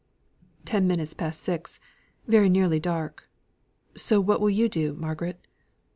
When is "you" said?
4.49-4.67